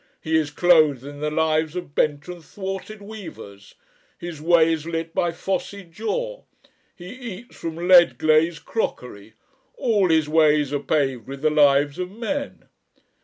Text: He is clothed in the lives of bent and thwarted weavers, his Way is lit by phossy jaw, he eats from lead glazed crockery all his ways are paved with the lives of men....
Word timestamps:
He 0.19 0.35
is 0.35 0.49
clothed 0.49 1.03
in 1.03 1.19
the 1.19 1.29
lives 1.29 1.75
of 1.75 1.93
bent 1.93 2.27
and 2.27 2.43
thwarted 2.43 3.03
weavers, 3.03 3.75
his 4.17 4.41
Way 4.41 4.73
is 4.73 4.87
lit 4.87 5.13
by 5.13 5.29
phossy 5.29 5.83
jaw, 5.87 6.41
he 6.95 7.09
eats 7.09 7.55
from 7.55 7.75
lead 7.75 8.17
glazed 8.17 8.65
crockery 8.65 9.35
all 9.77 10.09
his 10.09 10.27
ways 10.27 10.73
are 10.73 10.79
paved 10.79 11.27
with 11.27 11.43
the 11.43 11.51
lives 11.51 11.99
of 11.99 12.09
men.... 12.09 12.67